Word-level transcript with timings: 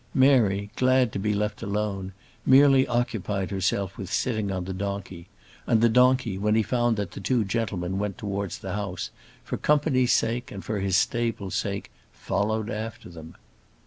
Mary, 0.15 0.71
glad 0.77 1.11
to 1.11 1.19
be 1.19 1.31
left 1.31 1.61
alone, 1.61 2.11
merely 2.43 2.87
occupied 2.87 3.51
herself 3.51 3.99
with 3.99 4.11
sitting 4.11 4.49
on 4.51 4.65
the 4.65 4.73
donkey; 4.73 5.27
and 5.67 5.79
the 5.79 5.89
donkey, 5.89 6.39
when 6.39 6.55
he 6.55 6.63
found 6.63 6.97
that 6.97 7.11
the 7.11 7.19
two 7.19 7.45
gentlemen 7.45 7.99
went 7.99 8.17
towards 8.17 8.57
the 8.57 8.73
house, 8.73 9.11
for 9.43 9.57
company's 9.57 10.11
sake 10.11 10.51
and 10.51 10.65
for 10.65 10.79
his 10.79 10.97
stable's 10.97 11.53
sake, 11.53 11.91
followed 12.11 12.71
after 12.71 13.09
them. 13.09 13.35